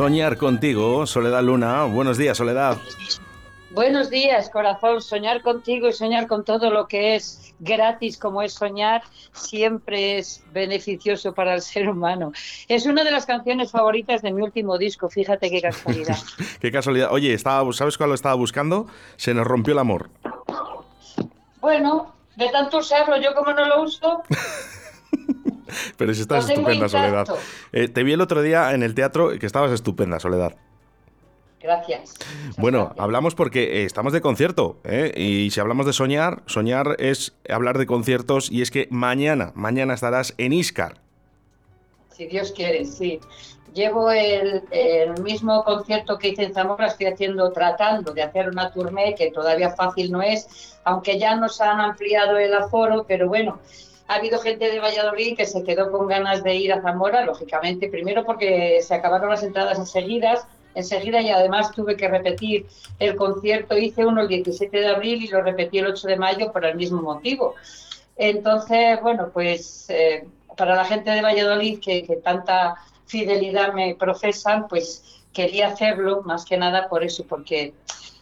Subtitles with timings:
[0.00, 1.84] Soñar contigo, Soledad Luna.
[1.84, 2.78] Buenos días, Soledad.
[3.68, 5.02] Buenos días, corazón.
[5.02, 9.02] Soñar contigo y soñar con todo lo que es gratis, como es soñar,
[9.32, 12.32] siempre es beneficioso para el ser humano.
[12.66, 15.10] Es una de las canciones favoritas de mi último disco.
[15.10, 16.16] Fíjate qué casualidad.
[16.62, 17.12] qué casualidad.
[17.12, 18.86] Oye, estaba, ¿sabes cuál lo estaba buscando?
[19.16, 20.08] Se nos rompió el amor.
[21.60, 24.22] Bueno, de tanto usarlo, yo como no lo uso.
[25.96, 27.26] Pero si estás estupenda, Soledad.
[27.72, 30.56] Eh, te vi el otro día en el teatro que estabas estupenda, Soledad.
[31.60, 32.14] Gracias.
[32.56, 35.12] Bueno, hablamos porque eh, estamos de concierto, ¿eh?
[35.14, 39.92] y si hablamos de soñar, soñar es hablar de conciertos, y es que mañana, mañana
[39.92, 41.02] estarás en Iscar.
[42.08, 43.20] Si Dios quiere, sí.
[43.74, 44.62] Llevo el,
[45.22, 49.70] mismo concierto que hice en Zamora, estoy haciendo, tratando de hacer una tournée que todavía
[49.70, 53.60] fácil no es, aunque ya nos han ampliado el aforo, pero bueno,
[54.10, 57.88] ha habido gente de Valladolid que se quedó con ganas de ir a Zamora, lógicamente,
[57.88, 62.66] primero porque se acabaron las entradas enseguida, enseguida y además tuve que repetir
[62.98, 66.50] el concierto, hice uno el 17 de abril y lo repetí el 8 de mayo
[66.50, 67.54] por el mismo motivo.
[68.16, 72.74] Entonces, bueno, pues eh, para la gente de Valladolid que, que tanta
[73.06, 77.74] fidelidad me profesan, pues quería hacerlo más que nada por eso, porque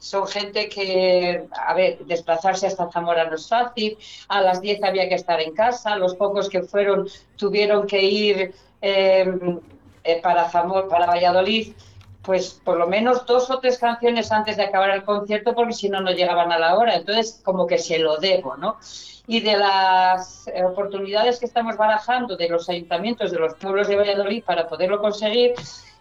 [0.00, 3.96] son gente que, a ver, desplazarse hasta Zamora no es fácil,
[4.28, 8.54] a las 10 había que estar en casa, los pocos que fueron tuvieron que ir
[8.80, 9.30] eh,
[10.02, 11.74] eh, para Zamora, para Valladolid,
[12.22, 15.90] pues por lo menos dos o tres canciones antes de acabar el concierto, porque si
[15.90, 16.96] no, no llegaban a la hora.
[16.96, 18.78] Entonces, como que se lo debo, ¿no?
[19.26, 24.44] Y de las oportunidades que estamos barajando de los ayuntamientos de los pueblos de Valladolid
[24.44, 25.54] para poderlo conseguir,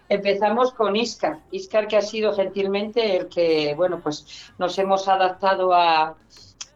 [0.09, 5.71] Empezamos con Iscar, Iscar que ha sido gentilmente el que, bueno, pues nos hemos adaptado
[5.71, 6.15] a,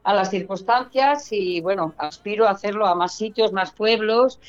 [0.03, 4.39] a las circunstancias y, bueno, aspiro a hacerlo a más sitios, más pueblos,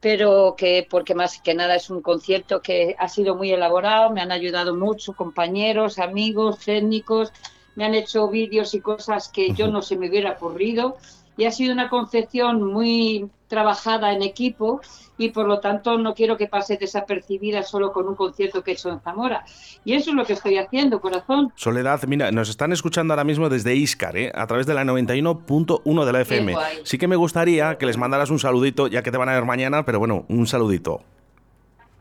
[0.00, 4.20] pero que porque más que nada es un concierto que ha sido muy elaborado, me
[4.20, 7.32] han ayudado mucho compañeros, amigos, técnicos,
[7.74, 10.96] me han hecho vídeos y cosas que yo no se me hubiera ocurrido
[11.36, 14.80] y ha sido una concepción muy trabajada en equipo
[15.18, 18.74] y por lo tanto no quiero que pase desapercibida solo con un concierto que he
[18.74, 19.44] hecho en Zamora.
[19.84, 21.52] Y eso es lo que estoy haciendo, corazón.
[21.56, 24.32] Soledad, mira, nos están escuchando ahora mismo desde Iscar, ¿eh?
[24.34, 26.56] a través de la 91.1 de la FM.
[26.84, 29.44] Sí que me gustaría que les mandaras un saludito, ya que te van a ver
[29.44, 31.02] mañana, pero bueno, un saludito.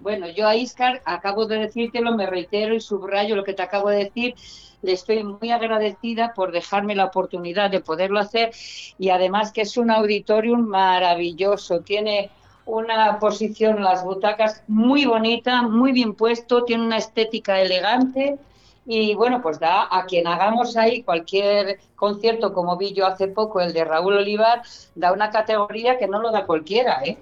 [0.02, 3.90] Bueno, yo a Iscar acabo de decírtelo, me reitero y subrayo lo que te acabo
[3.90, 4.34] de decir.
[4.82, 8.52] Le estoy muy agradecida por dejarme la oportunidad de poderlo hacer
[8.98, 12.32] y además que es un auditorium maravilloso, tiene
[12.66, 18.40] una posición las butacas muy bonita, muy bien puesto, tiene una estética elegante
[18.86, 23.62] y bueno, pues da a quien hagamos ahí cualquier concierto como vi yo hace poco,
[23.62, 24.64] el de Raúl Olivar,
[24.96, 27.18] da una categoría que no lo da cualquiera, ¿eh?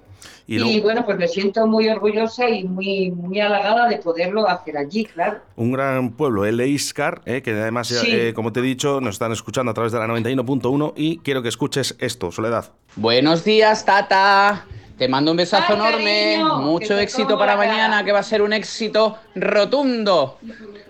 [0.46, 5.04] Y, bueno, pues me siento muy orgullosa y muy, muy halagada de poderlo hacer allí,
[5.04, 5.38] claro.
[5.54, 9.30] Un gran pueblo, el Iscar, eh, que además, eh, como te he dicho, nos están
[9.30, 12.72] escuchando a través de la 91.1 y quiero que escuches esto, Soledad.
[12.96, 14.66] Buenos días, Tata.
[15.00, 16.44] Te mando un besazo enorme.
[16.60, 20.36] Mucho éxito para mañana, que va a ser un éxito rotundo.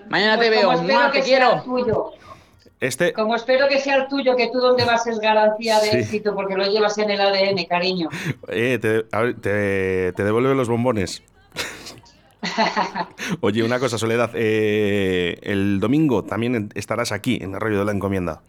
[0.09, 1.11] Mañana te pues veo.
[1.13, 2.13] te quiero.
[2.81, 3.13] Este...
[3.13, 6.57] Como espero que sea el tuyo, que tú donde vas es garantía de éxito porque
[6.57, 8.09] lo llevas en el ADN, cariño.
[8.49, 11.23] Eh, te, te, devuelve los bombones.
[13.41, 14.33] Oye, una cosa, Soledad.
[14.35, 18.43] Eh, el domingo también estarás aquí, en el rollo de la encomienda.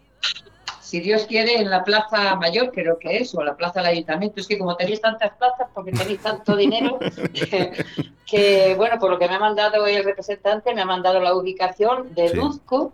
[0.91, 4.41] Si Dios quiere, en la Plaza Mayor, creo que es, o la Plaza del Ayuntamiento.
[4.41, 6.99] Es que como tenéis tantas plazas, porque tenéis tanto dinero,
[8.29, 12.13] que, bueno, por lo que me ha mandado el representante, me ha mandado la ubicación,
[12.13, 12.91] deduzco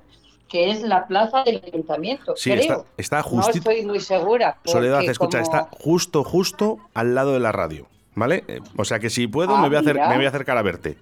[0.48, 2.36] que es la plaza del ayuntamiento.
[2.36, 2.86] Sí, creo.
[2.98, 3.52] está, justo.
[3.52, 4.60] No estoy muy segura.
[4.66, 7.88] Soledad, escucha, está justo, justo al lado de la radio.
[8.14, 8.44] ¿Vale?
[8.48, 10.62] Eh, o sea que si puedo, me, voy a hacer, me voy a acercar a
[10.62, 10.98] verte.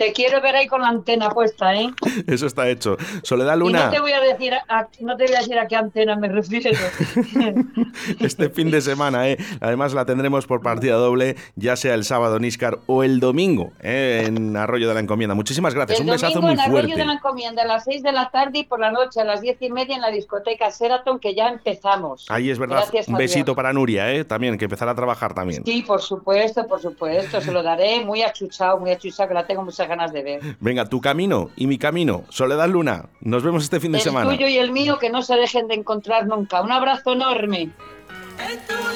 [0.00, 1.90] Te quiero ver ahí con la antena puesta, ¿eh?
[2.26, 2.96] Eso está hecho.
[3.22, 3.84] Soledad Luna.
[3.84, 6.26] no te voy a decir a, no te voy a decir a qué antena me
[6.28, 6.70] refiero.
[8.20, 9.36] este fin de semana, ¿eh?
[9.60, 13.72] Además la tendremos por partida doble, ya sea el sábado en Iscar o el domingo
[13.82, 14.24] ¿eh?
[14.26, 15.34] en Arroyo de la Encomienda.
[15.34, 16.00] Muchísimas gracias.
[16.00, 16.78] Un besazo muy fuerte.
[16.78, 19.24] Arroyo de la Encomienda a las 6 de la tarde y por la noche a
[19.24, 22.24] las 10 y media en la discoteca Seraton, que ya empezamos.
[22.30, 22.86] Ahí es verdad.
[23.06, 24.24] Un besito para Nuria, ¿eh?
[24.24, 25.62] También, que empezará a trabajar también.
[25.66, 27.38] Sí, por supuesto, por supuesto.
[27.42, 30.56] Se lo daré muy achuchado, muy achuchado, que la tengo muchas ganas de ver.
[30.60, 32.24] Venga, tu camino y mi camino.
[32.30, 34.30] Soledad Luna, nos vemos este fin de semana.
[34.30, 36.62] El tuyo y el mío que no se dejen de encontrar nunca.
[36.62, 37.70] Un abrazo enorme.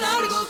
[0.00, 0.44] largo